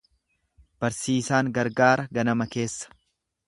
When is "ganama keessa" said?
2.19-2.95